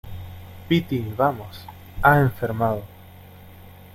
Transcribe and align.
piti, 0.67 1.13
vamos. 1.15 1.67
ha 2.01 2.17
enfermado. 2.17 2.81